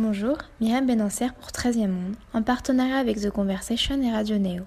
Bonjour, 0.00 0.38
Myriam 0.60 0.86
Benancer 0.86 1.26
pour 1.40 1.48
13e 1.48 1.88
Monde, 1.88 2.14
en 2.32 2.40
partenariat 2.40 2.98
avec 2.98 3.20
The 3.20 3.30
Conversation 3.30 4.00
et 4.00 4.12
Radio 4.12 4.38
Neo. 4.38 4.62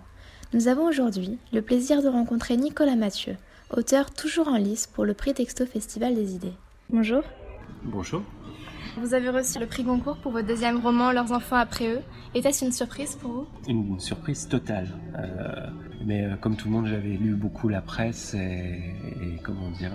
Nous 0.53 0.67
avons 0.67 0.85
aujourd'hui 0.85 1.37
le 1.53 1.61
plaisir 1.61 2.03
de 2.03 2.09
rencontrer 2.09 2.57
Nicolas 2.57 2.97
Mathieu, 2.97 3.37
auteur 3.69 4.11
toujours 4.11 4.49
en 4.49 4.57
lice 4.57 4.87
pour 4.87 5.05
le 5.05 5.13
prix 5.13 5.33
Texto 5.33 5.65
Festival 5.65 6.15
des 6.15 6.35
idées. 6.35 6.51
Bonjour. 6.89 7.23
Bonjour. 7.85 8.23
Vous 8.97 9.13
avez 9.13 9.29
reçu 9.29 9.57
le 9.57 9.67
prix 9.67 9.83
Goncourt 9.83 10.17
pour 10.17 10.33
votre 10.33 10.47
deuxième 10.49 10.81
roman 10.81 11.13
Leurs 11.13 11.31
enfants 11.31 11.55
après 11.55 11.87
eux. 11.87 12.01
Était-ce 12.35 12.65
une 12.65 12.73
surprise 12.73 13.15
pour 13.15 13.31
vous? 13.31 13.47
Une 13.69 14.01
surprise 14.01 14.49
totale. 14.49 14.89
Euh, 15.17 15.67
mais 16.05 16.23
euh, 16.23 16.35
comme 16.39 16.55
tout 16.55 16.67
le 16.67 16.73
monde, 16.73 16.87
j'avais 16.87 17.15
lu 17.17 17.35
beaucoup 17.35 17.69
la 17.69 17.81
presse 17.81 18.33
et, 18.33 18.81
comment 19.43 19.69
dire 19.71 19.91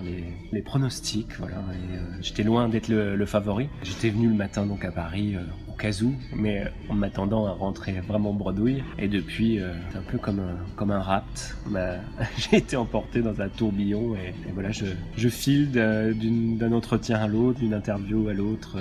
les, 0.51 0.61
pronostics. 0.61 1.33
Voilà. 1.39 1.57
Euh, 1.57 1.99
j'étais 2.21 2.43
loin 2.43 2.67
d'être 2.69 2.87
le, 2.87 3.25
favori. 3.25 3.69
J'étais 3.83 4.09
venu 4.09 4.27
le 4.27 4.35
matin 4.35 4.65
donc 4.65 4.83
à 4.85 4.91
Paris 4.91 5.35
au 5.69 5.73
cas 5.73 5.91
où, 6.01 6.13
mais 6.35 6.63
en 6.89 6.95
m'attendant 6.95 7.45
à 7.45 7.51
rentrer 7.51 7.93
vraiment 8.01 8.33
bredouille. 8.33 8.83
Et 8.97 9.07
depuis, 9.07 9.59
c'est 9.91 9.97
un 9.97 10.01
peu 10.01 10.17
comme 10.17 10.39
un, 10.39 10.57
comme 10.75 10.91
un 10.91 11.01
rapt. 11.01 11.57
J'ai 12.37 12.57
été 12.57 12.75
emporté 12.77 13.21
dans 13.21 13.41
un 13.41 13.49
tourbillon 13.49 14.15
et, 14.15 14.33
voilà, 14.53 14.71
je, 14.71 14.85
je 15.15 15.29
file 15.29 15.71
d'un 15.71 16.71
entretien 16.71 17.17
à 17.17 17.27
l'autre, 17.27 17.59
d'une 17.59 17.73
interview 17.73 18.27
à 18.29 18.33
l'autre. 18.33 18.77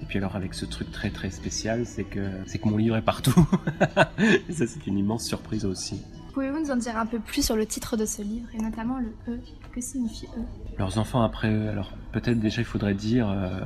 et 0.00 0.04
puis 0.06 0.18
alors 0.18 0.36
avec 0.36 0.54
ce 0.54 0.64
truc 0.64 0.90
très 0.90 1.10
très 1.10 1.30
spécial, 1.30 1.84
c'est 1.84 2.04
que 2.04 2.20
c'est 2.46 2.58
que 2.58 2.68
mon 2.68 2.76
livre 2.76 2.96
est 2.96 3.02
partout. 3.02 3.46
et 4.48 4.52
ça, 4.52 4.66
c'est 4.66 4.86
une 4.86 4.98
immense 4.98 5.24
surprise 5.24 5.64
aussi. 5.64 6.02
Pouvez-vous 6.38 6.60
nous 6.60 6.70
en 6.70 6.76
dire 6.76 6.96
un 6.96 7.04
peu 7.04 7.18
plus 7.18 7.44
sur 7.44 7.56
le 7.56 7.66
titre 7.66 7.96
de 7.96 8.06
ce 8.06 8.22
livre 8.22 8.46
et 8.54 8.58
notamment 8.58 9.00
le 9.00 9.08
E 9.26 9.40
Que 9.74 9.80
signifie 9.80 10.26
E? 10.26 10.40
Leurs 10.78 10.96
enfants 10.96 11.20
après 11.20 11.50
eux. 11.50 11.68
Alors 11.68 11.90
peut-être 12.12 12.40
déjà 12.40 12.62
il 12.62 12.64
faudrait 12.64 12.94
dire 12.94 13.28
euh, 13.30 13.60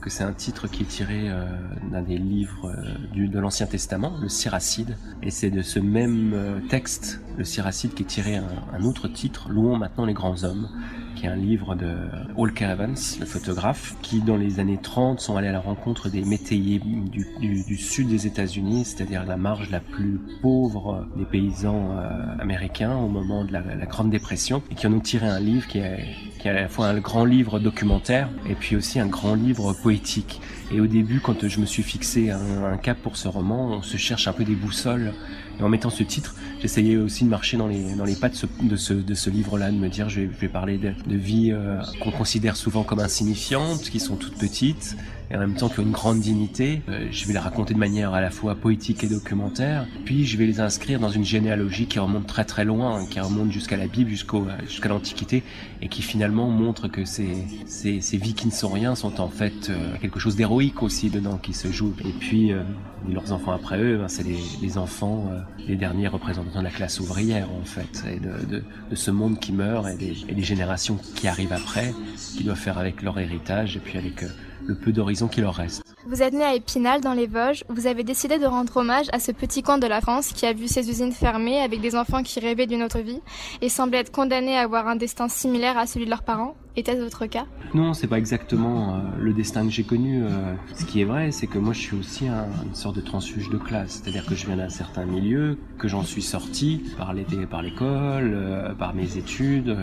que 0.00 0.10
c'est 0.10 0.24
un 0.24 0.32
titre 0.32 0.66
qui 0.66 0.82
est 0.82 0.86
tiré 0.86 1.28
euh, 1.28 1.44
d'un 1.90 2.02
des 2.02 2.18
livres 2.18 2.72
euh, 2.74 3.26
de 3.26 3.38
l'Ancien 3.38 3.66
Testament, 3.66 4.12
le 4.20 4.28
Siracide. 4.28 4.96
Et 5.22 5.30
c'est 5.30 5.50
de 5.50 5.62
ce 5.62 5.78
même 5.78 6.60
texte, 6.68 7.20
le 7.36 7.44
Siracide, 7.44 7.94
qui 7.94 8.02
est 8.02 8.06
tiré 8.06 8.36
un, 8.36 8.84
autre 8.84 9.08
titre, 9.08 9.48
Louons 9.50 9.76
maintenant 9.76 10.04
les 10.04 10.14
grands 10.14 10.44
hommes 10.44 10.68
qui 11.16 11.24
est 11.24 11.30
un 11.30 11.36
livre 11.36 11.74
de 11.74 11.96
Walker 12.36 12.66
Evans, 12.66 12.94
le 13.18 13.24
photographe, 13.24 13.96
qui 14.02 14.20
dans 14.20 14.36
les 14.36 14.60
années 14.60 14.78
30 14.82 15.18
sont 15.18 15.38
allés 15.38 15.48
à 15.48 15.52
la 15.52 15.60
rencontre 15.60 16.10
des 16.10 16.22
métayers 16.22 16.78
du, 16.78 17.78
sud 17.78 18.08
des 18.08 18.26
États-Unis, 18.26 18.84
c'est-à-dire 18.84 19.24
la 19.24 19.38
marge 19.38 19.70
la 19.70 19.80
plus 19.80 20.20
pauvre 20.42 21.06
des 21.16 21.24
paysans 21.24 21.96
américains 22.38 22.94
au 22.96 23.08
moment 23.08 23.46
de 23.46 23.52
la, 23.54 23.62
la, 23.62 23.86
Grande 23.86 24.10
Dépression, 24.10 24.62
et 24.70 24.74
qui 24.74 24.86
en 24.86 24.92
ont 24.92 25.00
tiré 25.00 25.26
un 25.26 25.40
livre 25.40 25.66
qui 25.66 25.78
est, 25.78 26.04
qui 26.46 26.50
est 26.50 26.56
à 26.56 26.62
la 26.62 26.68
fois 26.68 26.86
un 26.86 26.98
grand 27.00 27.24
livre 27.24 27.58
documentaire 27.58 28.28
et 28.48 28.54
puis 28.54 28.76
aussi 28.76 29.00
un 29.00 29.06
grand 29.06 29.34
livre 29.34 29.72
poétique. 29.72 30.40
Et 30.72 30.80
au 30.80 30.86
début, 30.86 31.18
quand 31.18 31.48
je 31.48 31.60
me 31.60 31.66
suis 31.66 31.82
fixé 31.82 32.30
un, 32.30 32.64
un 32.72 32.76
cap 32.76 32.98
pour 32.98 33.16
ce 33.16 33.26
roman, 33.26 33.78
on 33.78 33.82
se 33.82 33.96
cherche 33.96 34.28
un 34.28 34.32
peu 34.32 34.44
des 34.44 34.54
boussoles. 34.54 35.12
Et 35.58 35.62
en 35.62 35.68
mettant 35.68 35.90
ce 35.90 36.02
titre, 36.02 36.34
j'essayais 36.60 36.96
aussi 36.96 37.24
de 37.24 37.30
marcher 37.30 37.56
dans 37.56 37.66
les, 37.66 37.94
dans 37.94 38.04
les 38.04 38.14
pas 38.14 38.28
de 38.28 38.34
ce, 38.34 38.46
de 38.62 38.76
ce, 38.76 38.92
de 38.92 39.14
ce 39.14 39.30
livre-là, 39.30 39.70
de 39.70 39.76
me 39.76 39.88
dire 39.88 40.08
je 40.08 40.20
vais, 40.20 40.30
je 40.32 40.40
vais 40.40 40.48
parler 40.48 40.78
de, 40.78 40.92
de 41.06 41.16
vies 41.16 41.52
euh, 41.52 41.80
qu'on 42.00 42.10
considère 42.10 42.56
souvent 42.56 42.82
comme 42.82 43.00
insignifiantes, 43.00 43.82
qui 43.90 44.00
sont 44.00 44.16
toutes 44.16 44.36
petites, 44.36 44.96
et 45.30 45.36
en 45.36 45.40
même 45.40 45.54
temps 45.54 45.68
qui 45.68 45.80
ont 45.80 45.82
une 45.82 45.92
grande 45.92 46.20
dignité. 46.20 46.82
Euh, 46.88 47.08
je 47.10 47.26
vais 47.26 47.32
les 47.32 47.38
raconter 47.38 47.74
de 47.74 47.78
manière 47.78 48.14
à 48.14 48.20
la 48.20 48.30
fois 48.30 48.54
poétique 48.54 49.02
et 49.04 49.08
documentaire. 49.08 49.86
Puis 50.04 50.24
je 50.24 50.36
vais 50.36 50.46
les 50.46 50.60
inscrire 50.60 51.00
dans 51.00 51.10
une 51.10 51.24
généalogie 51.24 51.86
qui 51.86 51.98
remonte 51.98 52.26
très 52.26 52.44
très 52.44 52.64
loin, 52.64 53.04
qui 53.06 53.20
remonte 53.20 53.50
jusqu'à 53.50 53.76
la 53.76 53.86
Bible, 53.86 54.10
jusqu'à 54.10 54.88
l'Antiquité, 54.88 55.42
et 55.82 55.88
qui 55.88 56.02
finalement 56.02 56.48
montre 56.50 56.88
que 56.88 57.04
ces, 57.04 57.28
ces, 57.66 58.00
ces, 58.00 58.16
vies 58.16 58.34
qui 58.34 58.46
ne 58.46 58.52
sont 58.52 58.68
rien 58.68 58.94
sont 58.94 59.20
en 59.20 59.28
fait 59.28 59.70
euh, 59.70 59.96
quelque 60.00 60.20
chose 60.20 60.36
d'héroïque 60.36 60.82
aussi 60.82 61.10
dedans 61.10 61.38
qui 61.38 61.54
se 61.54 61.70
joue. 61.72 61.94
Et 62.04 62.12
puis 62.12 62.52
euh, 62.52 62.62
leurs 63.08 63.32
enfants 63.32 63.52
après 63.52 63.80
eux, 63.80 63.98
ben, 63.98 64.08
c'est 64.08 64.24
les, 64.24 64.38
les, 64.62 64.78
enfants, 64.78 65.30
les 65.66 65.76
derniers 65.76 66.08
représentants 66.08 66.58
de 66.58 66.64
la 66.64 66.70
classe 66.70 67.00
ouvrière 67.00 67.48
en 67.50 67.64
fait, 67.64 68.04
et 68.10 68.20
de, 68.20 68.62
ce 68.94 69.10
monde 69.10 69.38
qui 69.38 69.52
meurt 69.52 69.86
et 69.88 69.94
des, 70.34 70.42
générations 70.42 70.98
qui 71.14 71.28
arrivent 71.28 71.52
après, 71.52 71.92
qui 72.36 72.44
doivent 72.44 72.58
faire 72.58 72.78
avec 72.78 73.02
leur 73.02 73.18
héritage 73.18 73.76
et 73.76 73.80
puis 73.80 73.98
avec 73.98 74.24
le 74.66 74.74
peu 74.74 74.92
d'horizon 74.92 75.28
qui 75.28 75.40
leur 75.40 75.54
reste. 75.54 75.82
Vous 76.08 76.22
êtes 76.22 76.34
né 76.34 76.44
à 76.44 76.54
Épinal, 76.54 77.00
dans 77.00 77.14
les 77.14 77.26
Vosges. 77.26 77.64
Vous 77.68 77.88
avez 77.88 78.04
décidé 78.04 78.38
de 78.38 78.46
rendre 78.46 78.76
hommage 78.76 79.06
à 79.12 79.18
ce 79.18 79.32
petit 79.32 79.62
coin 79.62 79.78
de 79.78 79.88
la 79.88 80.00
France 80.00 80.28
qui 80.28 80.46
a 80.46 80.52
vu 80.52 80.68
ses 80.68 80.88
usines 80.88 81.12
fermées 81.12 81.60
avec 81.60 81.80
des 81.80 81.96
enfants 81.96 82.22
qui 82.22 82.38
rêvaient 82.38 82.68
d'une 82.68 82.84
autre 82.84 83.00
vie 83.00 83.20
et 83.60 83.68
semblaient 83.68 83.98
être 83.98 84.12
condamnés 84.12 84.56
à 84.56 84.62
avoir 84.62 84.86
un 84.86 84.94
destin 84.94 85.28
similaire 85.28 85.76
à 85.76 85.86
celui 85.86 86.04
de 86.04 86.10
leurs 86.10 86.22
parents. 86.22 86.54
Était-ce 86.78 87.00
votre 87.00 87.24
cas? 87.24 87.46
Non, 87.72 87.94
c'est 87.94 88.06
pas 88.06 88.18
exactement 88.18 88.96
euh, 88.96 88.98
le 89.18 89.32
destin 89.32 89.64
que 89.64 89.70
j'ai 89.70 89.82
connu. 89.82 90.22
Euh, 90.22 90.54
ce 90.74 90.84
qui 90.84 91.00
est 91.00 91.04
vrai, 91.04 91.30
c'est 91.30 91.46
que 91.46 91.58
moi 91.58 91.72
je 91.72 91.80
suis 91.80 91.96
aussi 91.96 92.28
un, 92.28 92.44
une 92.66 92.74
sorte 92.74 92.96
de 92.96 93.00
transfuge 93.00 93.48
de 93.48 93.56
classe. 93.56 94.02
C'est-à-dire 94.02 94.26
que 94.26 94.34
je 94.34 94.44
viens 94.44 94.56
d'un 94.56 94.68
certain 94.68 95.06
milieu, 95.06 95.56
que 95.78 95.88
j'en 95.88 96.02
suis 96.02 96.20
sorti 96.20 96.82
par 96.98 97.14
l'école, 97.14 97.46
par, 97.48 97.62
euh, 97.82 98.74
par 98.74 98.94
mes 98.94 99.16
études. 99.16 99.74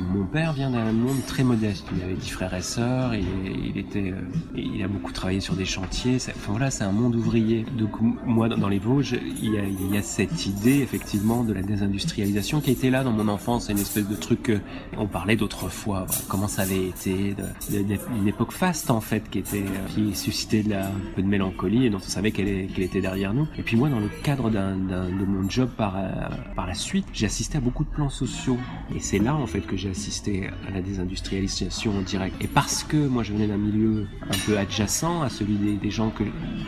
Mon 0.00 0.26
père 0.26 0.52
vient 0.52 0.70
d'un 0.70 0.92
monde 0.92 1.18
très 1.26 1.42
modeste. 1.42 1.84
Il 1.96 2.04
avait 2.04 2.14
dix 2.14 2.30
frères 2.30 2.54
et 2.54 2.62
sœurs. 2.62 3.14
Il 3.16 3.76
était, 3.76 4.14
il 4.54 4.80
a 4.84 4.86
beaucoup 4.86 5.12
travaillé 5.12 5.40
sur 5.40 5.54
des 5.54 5.64
chantiers. 5.64 6.16
Enfin 6.16 6.52
voilà, 6.52 6.70
c'est 6.70 6.84
un 6.84 6.92
monde 6.92 7.16
ouvrier. 7.16 7.66
Donc 7.76 8.00
moi, 8.00 8.48
dans 8.48 8.68
les 8.68 8.78
Vosges, 8.78 9.18
il 9.42 9.54
y, 9.54 9.96
a, 9.98 10.02
cette 10.02 10.46
idée 10.46 10.78
effectivement 10.82 11.42
de 11.42 11.52
la 11.52 11.62
désindustrialisation 11.62 12.60
qui 12.60 12.70
était 12.70 12.90
là 12.90 13.02
dans 13.02 13.10
mon 13.12 13.26
enfance. 13.26 13.66
C'est 13.66 13.72
une 13.72 13.80
espèce 13.80 14.08
de 14.08 14.14
truc. 14.14 14.52
on 14.96 15.08
parlait 15.08 15.34
d'autrefois. 15.34 16.06
Comment 16.28 16.48
ça 16.48 16.62
avait 16.62 16.86
été, 16.86 17.34
une 17.70 18.28
époque 18.28 18.52
faste 18.52 18.90
en 18.90 19.00
fait, 19.00 19.28
qui 19.30 19.38
était 19.38 19.64
qui 19.88 20.14
suscitait 20.14 20.64
un 20.74 20.90
peu 21.14 21.22
de 21.22 21.26
mélancolie 21.26 21.86
et 21.86 21.90
dont 21.90 21.98
on 21.98 22.08
savait 22.08 22.30
qu'elle 22.30 22.48
était 22.48 23.00
derrière 23.00 23.34
nous. 23.34 23.48
Et 23.56 23.62
puis 23.62 23.76
moi, 23.76 23.88
dans 23.88 24.00
le 24.00 24.08
cadre 24.22 24.50
de 24.50 25.24
mon 25.24 25.48
job 25.48 25.70
par 25.76 25.96
euh, 25.96 26.10
par 26.54 26.66
la 26.66 26.74
suite, 26.74 27.06
j'ai 27.12 27.26
assisté 27.26 27.58
à 27.58 27.60
beaucoup 27.60 27.84
de 27.84 27.90
plans 27.90 28.10
sociaux 28.10 28.58
et 28.94 29.00
c'est 29.00 29.18
là 29.18 29.34
en 29.34 29.46
fait 29.46 29.60
que 29.60 29.76
j'ai 29.76 29.90
assisté 29.90 30.48
à 30.68 30.70
la 30.72 30.82
désindustrialisation 30.82 31.96
en 31.96 32.02
direct. 32.02 32.36
Et 32.40 32.46
parce 32.46 32.84
que 32.84 32.96
moi 32.96 33.22
je 33.22 33.32
venais 33.32 33.46
d'un 33.46 33.56
milieu 33.56 34.06
un 34.22 34.38
peu 34.46 34.58
adjacent 34.58 35.22
à 35.22 35.28
celui 35.28 35.54
des, 35.54 35.90
gens 35.90 36.10
que 36.10 36.24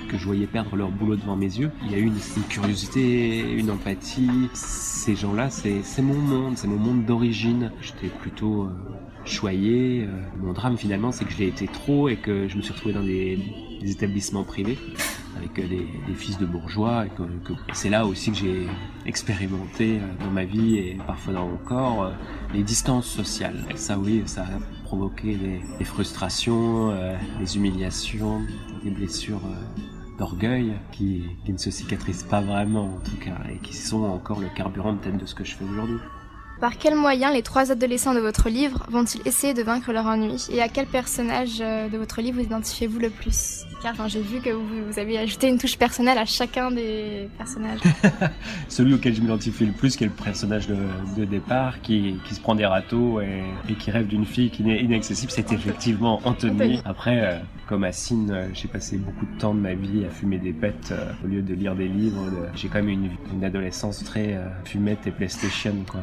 que 0.09 0.17
je 0.17 0.25
voyais 0.25 0.47
perdre 0.47 0.77
leur 0.77 0.91
boulot 0.91 1.17
devant 1.17 1.37
mes 1.37 1.59
yeux, 1.59 1.71
il 1.85 1.93
y 1.93 1.95
a 1.95 1.99
eu 1.99 2.07
une, 2.07 2.19
curiosité, 2.49 3.53
une 3.53 3.71
empathie. 3.71 4.49
Ces 4.55 5.15
gens-là, 5.17 5.51
c'est 5.51 6.03
mon 6.03 6.15
monde, 6.15 6.57
c'est 6.57 6.69
mon 6.69 6.79
monde 6.79 7.05
d'origine. 7.05 7.73
J'étais 7.81 8.09
plutôt 8.09 8.65
euh, 8.65 8.69
choyé. 9.25 9.50
Euh, 9.57 10.07
mon 10.39 10.53
drame 10.53 10.77
finalement, 10.77 11.13
c'est 11.13 11.25
que 11.25 11.33
j'ai 11.33 11.49
été 11.49 11.67
trop 11.67 12.09
et 12.09 12.17
que 12.17 12.49
je 12.49 12.57
me 12.57 12.63
suis 12.63 12.73
retrouvé 12.73 12.95
dans 12.95 13.03
des, 13.03 13.39
établissements 13.83 14.45
privés 14.45 14.79
avec 15.37 15.59
euh, 15.59 15.67
des, 15.69 16.15
fils 16.15 16.39
de 16.39 16.47
bourgeois. 16.47 17.07
Et 17.07 17.09
que, 17.11 17.53
c'est 17.73 17.91
là 17.91 18.07
aussi 18.07 18.31
que 18.31 18.39
j'ai 18.39 18.67
expérimenté 19.07 19.99
euh, 19.99 20.25
dans 20.25 20.31
ma 20.31 20.45
vie 20.45 20.77
et 20.77 20.99
parfois 21.07 21.35
dans 21.35 21.49
mon 21.49 21.57
corps 21.57 22.13
les 22.53 22.63
distances 22.63 23.07
sociales. 23.07 23.65
Et 23.71 23.77
ça, 23.77 23.99
oui, 23.99 24.23
ça 24.27 24.43
a 24.43 24.85
provoqué 24.85 25.37
des, 25.37 25.85
frustrations, 25.85 26.93
des 27.39 27.57
humiliations, 27.57 28.43
des 28.85 28.91
blessures. 28.91 29.43
D'orgueil 30.19 30.75
qui, 30.93 31.23
ne 31.49 31.57
se 31.57 31.71
cicatrisent 31.71 32.25
pas 32.25 32.43
vraiment 32.43 32.97
en 32.97 33.01
tout 33.01 33.17
cas 33.17 33.39
et 33.51 33.57
qui 33.57 33.75
sont 33.75 34.03
encore 34.03 34.39
le 34.39 34.49
carburant 34.55 34.93
de 34.93 35.25
ce 35.25 35.35
que 35.35 35.45
je 35.45 35.55
fais 35.55 35.65
aujourd'hui. 35.65 35.97
Par 36.61 36.77
quels 36.77 36.95
moyens 36.95 37.33
les 37.33 37.43
trois 37.43 37.73
adolescents 37.73 38.13
de 38.13 38.21
votre 38.21 38.51
livre 38.51 38.85
vont-ils 38.91 39.27
essayer 39.27 39.55
de 39.55 39.63
vaincre 39.63 39.93
leur 39.93 40.05
ennui 40.05 40.47
Et 40.53 40.61
à 40.61 40.69
quel 40.69 40.87
personnage 40.87 41.59
de 41.59 41.97
votre 41.97 42.21
livre 42.21 42.39
vous 42.39 42.45
identifiez-vous 42.45 42.99
le 42.99 43.09
plus? 43.09 43.65
Car 43.83 43.93
enfin, 43.93 44.09
j'ai 44.09 44.21
vu 44.21 44.41
que 44.41 44.51
vous, 44.51 44.67
vous, 44.91 44.99
avez 44.99 45.17
ajouté 45.17 45.49
une 45.49 45.57
touche 45.57 45.79
personnelle 45.79 46.19
à 46.19 46.27
chacun 46.27 46.71
des 46.71 47.31
personnages. 47.39 47.81
Celui 48.69 48.93
auquel 48.93 49.15
je 49.15 49.23
m'identifie 49.23 49.65
le 49.65 49.73
plus, 49.73 49.97
qui 49.97 50.05
est 50.05 50.09
le 50.09 50.13
personnage 50.13 50.67
de, 50.67 50.77
de 51.17 51.25
départ, 51.25 51.81
qui, 51.81 52.17
qui, 52.27 52.35
se 52.35 52.41
prend 52.41 52.55
des 52.55 52.67
râteaux 52.67 53.23
et, 53.23 53.43
et 53.71 53.75
qui 53.75 53.91
rêve 53.91 54.07
d'une 54.07 54.27
fille 54.27 54.51
qui 54.51 54.63
n'est 54.63 54.83
inaccessible, 54.83 55.33
c'est 55.33 55.51
effectivement 55.53 56.21
Anthony. 56.25 56.53
Anthony. 56.53 56.83
Après, 56.85 57.21
euh, 57.25 57.39
comme 57.71 57.85
Assine, 57.85 58.33
euh, 58.33 58.49
j'ai 58.53 58.67
passé 58.67 58.99
beaucoup 58.99 59.25
de 59.25 59.39
temps 59.39 59.55
de 59.55 59.61
ma 59.61 59.75
vie 59.75 60.05
à 60.05 60.11
fumer 60.11 60.39
des 60.39 60.53
pets 60.53 60.91
euh, 60.91 61.13
au 61.25 61.29
lieu 61.29 61.41
de 61.41 61.55
lire 61.55 61.77
des 61.77 61.87
livres. 61.87 62.25
De... 62.25 62.49
J'ai 62.57 62.67
quand 62.67 62.83
même 62.83 62.89
une, 62.89 63.11
une 63.33 63.45
adolescence 63.45 64.03
très 64.03 64.35
euh, 64.35 64.49
fumette 64.65 65.07
et 65.07 65.13
PlayStation, 65.13 65.77
quoi. 65.89 66.01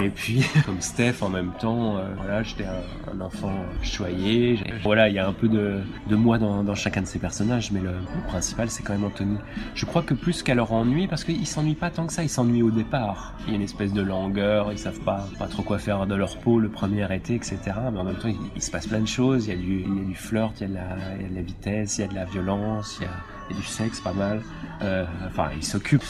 Et 0.00 0.10
puis, 0.10 0.44
comme 0.66 0.80
Steph, 0.80 1.22
en 1.22 1.28
même 1.28 1.52
temps, 1.58 1.96
euh, 1.96 2.02
voilà, 2.16 2.42
j'étais 2.42 2.66
un, 2.66 3.20
enfant 3.20 3.52
choyé. 3.82 4.58
Voilà, 4.82 5.08
il 5.08 5.14
y 5.14 5.18
a 5.18 5.26
un 5.26 5.32
peu 5.32 5.48
de, 5.48 5.80
de 6.08 6.16
moi 6.16 6.38
dans, 6.38 6.74
chacun 6.74 7.00
de 7.02 7.06
ces 7.06 7.18
personnages, 7.18 7.72
mais 7.72 7.80
le, 7.80 7.92
principal, 8.28 8.68
c'est 8.70 8.82
quand 8.82 8.92
même 8.92 9.04
Anthony. 9.04 9.38
Je 9.74 9.86
crois 9.86 10.02
que 10.02 10.14
plus 10.14 10.42
qu'à 10.42 10.54
leur 10.54 10.72
ennui, 10.72 11.06
parce 11.06 11.24
qu'ils 11.24 11.46
s'ennuient 11.46 11.74
pas 11.74 11.90
tant 11.90 12.06
que 12.06 12.12
ça, 12.12 12.22
ils 12.22 12.28
s'ennuient 12.28 12.62
au 12.62 12.70
départ. 12.70 13.34
Il 13.46 13.50
y 13.50 13.52
a 13.54 13.56
une 13.56 13.62
espèce 13.62 13.92
de 13.92 14.02
langueur, 14.02 14.72
ils 14.72 14.78
savent 14.78 15.00
pas, 15.00 15.26
pas 15.38 15.46
trop 15.46 15.62
quoi 15.62 15.78
faire 15.78 16.06
de 16.06 16.14
leur 16.14 16.36
peau 16.38 16.60
le 16.60 16.68
premier 16.68 17.12
été, 17.14 17.34
etc. 17.34 17.58
Mais 17.92 17.98
en 17.98 18.04
même 18.04 18.16
temps, 18.16 18.28
il, 18.54 18.62
se 18.62 18.70
passe 18.70 18.86
plein 18.86 19.00
de 19.00 19.08
choses. 19.08 19.46
Il 19.46 19.50
y 19.50 19.52
a 19.52 19.56
du, 19.56 19.80
il 19.80 19.96
y 19.96 20.00
a 20.00 20.04
du 20.04 20.14
flirt, 20.14 20.52
il 20.60 20.62
y 20.62 20.64
a 20.64 20.68
de 20.68 20.74
la, 20.74 20.96
il 21.16 21.22
y 21.22 21.26
a 21.26 21.28
de 21.28 21.34
la 21.34 21.42
vitesse, 21.42 21.98
il 21.98 22.02
y 22.02 22.04
a 22.04 22.08
de 22.08 22.14
la 22.14 22.24
violence, 22.24 22.98
il 23.00 23.04
y 23.04 23.06
a 23.06 23.35
et 23.50 23.54
du 23.54 23.62
sexe 23.62 24.00
pas 24.00 24.12
mal. 24.12 24.42
Euh, 24.82 25.04
enfin, 25.26 25.48
ils 25.56 25.64
s'occupent. 25.64 26.02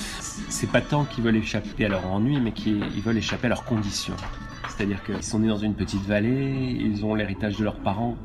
C'est 0.48 0.70
pas 0.70 0.80
tant 0.80 1.04
qu'ils 1.04 1.24
veulent 1.24 1.36
échapper 1.36 1.84
à 1.84 1.88
leur 1.88 2.06
ennui, 2.06 2.40
mais 2.40 2.52
qu'ils 2.52 3.02
veulent 3.02 3.18
échapper 3.18 3.46
à 3.46 3.50
leurs 3.50 3.64
conditions. 3.64 4.16
C'est-à-dire 4.68 5.02
qu'ils 5.04 5.22
sont 5.22 5.38
nés 5.38 5.48
dans 5.48 5.56
une 5.56 5.74
petite 5.74 6.02
vallée, 6.02 6.76
ils 6.78 7.04
ont 7.04 7.14
l'héritage 7.14 7.56
de 7.56 7.64
leurs 7.64 7.80
parents, 7.80 8.16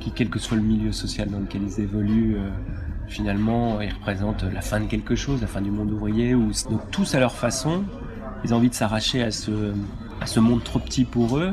qui, 0.00 0.10
quel 0.10 0.28
que 0.28 0.38
soit 0.38 0.56
le 0.56 0.62
milieu 0.62 0.92
social 0.92 1.28
dans 1.28 1.38
lequel 1.38 1.62
ils 1.62 1.80
évoluent, 1.80 2.36
euh, 2.36 2.50
finalement, 3.06 3.80
ils 3.80 3.92
représentent 3.92 4.44
la 4.44 4.60
fin 4.60 4.80
de 4.80 4.86
quelque 4.86 5.14
chose, 5.14 5.40
la 5.40 5.46
fin 5.46 5.60
du 5.60 5.70
monde 5.70 5.90
ouvrier. 5.92 6.34
Ou... 6.34 6.50
Donc 6.70 6.90
tous 6.90 7.14
à 7.14 7.20
leur 7.20 7.34
façon, 7.34 7.84
ils 8.44 8.54
ont 8.54 8.56
envie 8.56 8.70
de 8.70 8.74
s'arracher 8.74 9.22
à 9.22 9.30
ce, 9.30 9.72
à 10.20 10.26
ce 10.26 10.40
monde 10.40 10.64
trop 10.64 10.78
petit 10.78 11.04
pour 11.04 11.38
eux, 11.38 11.52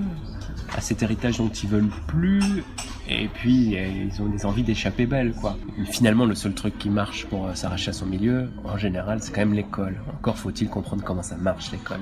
à 0.76 0.82
cet 0.82 1.04
héritage 1.04 1.38
dont 1.38 1.50
ils 1.50 1.70
veulent 1.70 1.90
plus, 2.08 2.64
et 3.10 3.28
puis 3.28 3.76
ils 3.76 4.22
ont 4.22 4.28
des 4.28 4.46
envies 4.46 4.64
d'échapper 4.64 5.06
belle, 5.06 5.34
quoi. 5.34 5.58
finalement, 5.86 6.26
le 6.26 6.36
seul 6.36 6.54
truc 6.54 6.78
qui 6.78 6.90
marche 6.90 7.26
pour 7.26 7.48
euh, 7.48 7.54
s'arracher 7.56 7.90
à 7.90 7.94
son 7.94 8.06
milieu, 8.06 8.50
en 8.64 8.78
général, 8.78 9.20
c'est 9.22 9.32
quand 9.32 9.42
même 9.42 9.54
l'école. 9.54 9.96
Encore 10.14 10.38
faut-il 10.38 10.70
comprendre 10.70 11.04
comment 11.04 11.24
ça 11.24 11.38
marche 11.38 11.72
l'école. 11.72 12.02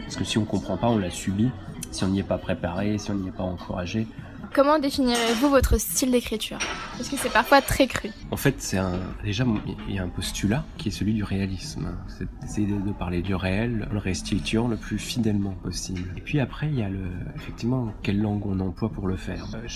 Parce 0.00 0.16
que 0.16 0.24
si 0.24 0.38
on 0.38 0.44
comprend 0.44 0.76
pas, 0.76 0.88
on 0.88 0.98
l'a 0.98 1.10
subi. 1.10 1.50
Si 1.90 2.04
on 2.04 2.08
n'y 2.08 2.20
est 2.20 2.24
pas 2.24 2.38
préparé, 2.38 2.98
si 2.98 3.10
on 3.10 3.14
n'y 3.14 3.28
est 3.28 3.32
pas 3.32 3.44
encouragé, 3.44 4.06
Comment 4.54 4.78
définirez-vous 4.78 5.50
votre 5.50 5.78
style 5.78 6.10
d'écriture? 6.10 6.58
Parce 6.96 7.08
que 7.08 7.16
c'est 7.16 7.32
parfois 7.32 7.60
très 7.60 7.86
cru. 7.86 8.10
En 8.30 8.36
fait, 8.36 8.56
c'est 8.58 8.78
un 8.78 8.98
déjà 9.22 9.44
il 9.88 9.94
y 9.94 9.98
a 9.98 10.02
un 10.02 10.08
postulat 10.08 10.64
qui 10.78 10.88
est 10.88 10.90
celui 10.90 11.14
du 11.14 11.22
réalisme. 11.22 11.94
C'est 12.08 12.26
d'essayer 12.40 12.66
de 12.66 12.92
parler 12.92 13.22
du 13.22 13.34
réel, 13.34 13.88
le 13.92 13.98
restituant 13.98 14.68
le 14.68 14.76
plus 14.76 14.98
fidèlement 14.98 15.52
possible. 15.52 16.12
Et 16.16 16.20
puis 16.20 16.40
après, 16.40 16.68
il 16.68 16.78
y 16.78 16.82
a 16.82 16.88
effectivement 17.36 17.92
quelle 18.02 18.20
langue 18.20 18.46
on 18.46 18.58
emploie 18.60 18.88
pour 18.88 19.06
le 19.06 19.16
faire. 19.16 19.46
Euh, 19.54 19.68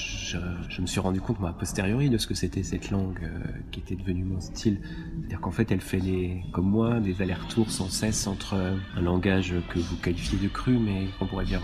je, 0.69 0.81
me 0.81 0.87
suis 0.87 1.01
rendu 1.01 1.21
compte 1.21 1.39
moi 1.39 1.51
a 1.51 1.53
posteriori 1.53 2.11
de 2.11 2.19
ce 2.19 2.27
que 2.27 2.35
c'était 2.35 2.63
cette 2.63 2.91
langue 2.91 3.21
euh, 3.23 3.39
qui 3.71 3.81
était 3.81 3.97
devenue 3.97 4.25
mon 4.25 4.41
style. 4.41 4.81
C'est-à-dire 5.21 5.41
qu'en 5.41 5.53
fait, 5.53 5.71
elle 5.71 5.81
fait 5.81 6.01
les 6.01 6.43
comme 6.53 6.69
moi 6.69 6.99
des 6.99 7.21
allers-retours 7.21 7.71
sans 7.71 7.89
cesse 7.89 8.27
entre 8.27 8.55
un 8.55 9.01
langage 9.01 9.55
que 9.69 9.79
vous 9.79 9.97
qualifiez 9.97 10.39
de 10.39 10.49
cru, 10.49 10.79
mais 10.79 11.07
qu'on 11.19 11.27
pourrait 11.27 11.45
dire 11.45 11.63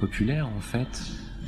populaire 0.00 0.48
en 0.48 0.60
fait 0.60 0.88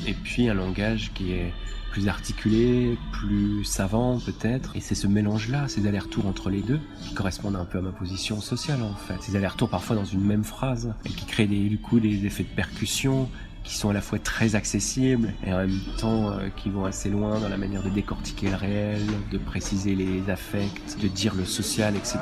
et 0.06 0.14
puis 0.14 0.48
un 0.48 0.54
langage 0.54 1.12
qui 1.14 1.32
est 1.32 1.52
plus 1.92 2.08
articulé, 2.08 2.96
plus 3.12 3.64
savant 3.64 4.18
peut-être. 4.18 4.74
Et 4.76 4.80
c'est 4.80 4.94
ce 4.94 5.06
mélange-là, 5.06 5.68
ces 5.68 5.86
allers-retours 5.86 6.26
entre 6.26 6.48
les 6.48 6.62
deux, 6.62 6.80
qui 7.02 7.14
correspondent 7.14 7.56
un 7.56 7.66
peu 7.66 7.78
à 7.78 7.82
ma 7.82 7.92
position 7.92 8.40
sociale 8.40 8.82
en 8.82 8.94
fait. 8.94 9.20
Ces 9.20 9.36
allers-retours 9.36 9.68
parfois 9.68 9.94
dans 9.94 10.04
une 10.04 10.24
même 10.24 10.44
phrase, 10.44 10.94
et 11.04 11.10
qui 11.10 11.26
créent 11.26 11.46
des, 11.46 11.68
du 11.68 11.78
coup 11.78 12.00
des 12.00 12.24
effets 12.24 12.44
de 12.44 12.48
percussion, 12.48 13.28
qui 13.64 13.76
sont 13.76 13.90
à 13.90 13.92
la 13.92 14.00
fois 14.00 14.18
très 14.18 14.54
accessibles 14.54 15.32
et 15.46 15.52
en 15.52 15.58
même 15.58 15.78
temps 15.98 16.30
euh, 16.30 16.48
qui 16.56 16.68
vont 16.68 16.84
assez 16.84 17.10
loin 17.10 17.38
dans 17.38 17.48
la 17.48 17.56
manière 17.56 17.82
de 17.82 17.88
décortiquer 17.88 18.50
le 18.50 18.56
réel, 18.56 19.02
de 19.30 19.38
préciser 19.38 19.94
les 19.94 20.28
affects, 20.30 20.98
de 21.00 21.08
dire 21.08 21.34
le 21.34 21.44
social, 21.44 21.94
etc. 21.96 22.18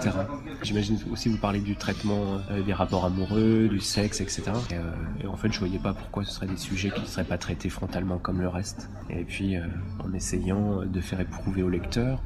J'imagine 0.62 0.98
aussi 1.10 1.28
vous 1.28 1.38
parler 1.38 1.60
du 1.60 1.76
traitement 1.76 2.40
euh, 2.50 2.62
des 2.62 2.72
rapports 2.72 3.04
amoureux, 3.04 3.68
du 3.68 3.80
sexe, 3.80 4.20
etc. 4.20 4.42
Et, 4.70 4.74
euh, 4.74 4.80
et, 5.22 5.26
en 5.26 5.36
fait, 5.36 5.52
je 5.52 5.58
voyais 5.58 5.78
pas 5.78 5.94
pourquoi 5.94 6.24
ce 6.24 6.32
seraient 6.32 6.46
des 6.46 6.56
sujets 6.56 6.90
qui 6.90 7.00
ne 7.00 7.06
seraient 7.06 7.24
pas 7.24 7.38
traités 7.38 7.70
frontalement 7.70 8.18
comme 8.18 8.40
le 8.40 8.48
reste. 8.48 8.90
Et 9.08 9.24
puis, 9.24 9.56
en 10.04 10.12
essayant 10.12 10.84
de 10.84 11.00
faire 11.00 11.20
éprouver 11.20 11.62
au 11.62 11.68
lecteur 11.68 12.22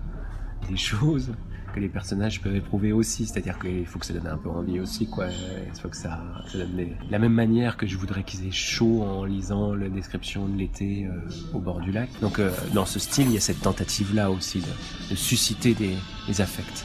des 0.69 0.77
choses 0.77 1.33
que 1.75 1.81
les 1.81 1.89
personnages 1.89 2.41
peuvent 2.41 2.55
éprouver 2.55 2.93
aussi. 2.93 3.27
C'est-à-dire 3.27 3.59
qu'il 3.59 3.85
faut 3.87 3.99
que 3.99 4.07
ça 4.07 4.15
donne 4.15 4.29
un 4.29 4.39
peu 4.39 4.49
envie 4.49 4.79
aussi, 4.81 5.09
quoi. 5.09 5.27
Il 5.29 5.81
faut 5.81 5.89
que 5.89 5.97
ça, 5.97 6.23
ça 6.51 6.59
donne 6.59 6.87
la 7.11 7.19
même 7.19 7.33
manière 7.33 7.77
que 7.77 7.87
je 7.87 7.97
voudrais 7.97 8.23
qu'ils 8.23 8.47
aient 8.47 8.53
chaud 8.53 9.03
en 9.03 9.25
lisant 9.25 9.75
la 9.75 9.89
description 9.89 10.47
de 10.47 10.57
l'été 10.57 11.07
euh, 11.07 11.19
au 11.53 11.59
bord 11.59 11.81
du 11.81 11.91
lac. 11.91 12.09
Donc, 12.21 12.39
euh, 12.39 12.51
dans 12.73 12.87
ce 12.87 12.99
style, 12.99 13.27
il 13.27 13.35
y 13.35 13.37
a 13.37 13.41
cette 13.41 13.61
tentative-là 13.61 14.31
aussi 14.31 14.61
de, 14.61 15.11
de 15.11 15.15
susciter 15.17 15.75
des, 15.75 15.97
des 16.29 16.41
affects. 16.41 16.85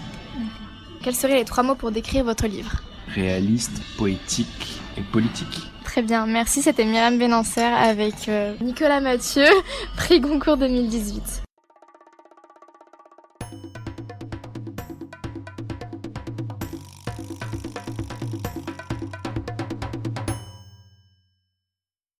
Quels 1.03 1.15
seraient 1.15 1.37
les 1.37 1.45
trois 1.45 1.63
mots 1.63 1.75
pour 1.75 1.91
décrire 1.91 2.23
votre 2.23 2.47
livre? 2.47 2.81
Réaliste, 3.13 3.81
poétique 3.97 4.81
et 4.97 5.01
politique. 5.01 5.69
Très 5.83 6.01
bien, 6.01 6.25
merci. 6.25 6.61
C'était 6.61 6.85
Myriam 6.85 7.17
Benancer 7.17 7.61
avec 7.61 8.27
euh, 8.27 8.53
Nicolas 8.61 9.01
Mathieu, 9.01 9.45
prix 9.95 10.19
Goncourt 10.19 10.57
2018. 10.57 11.48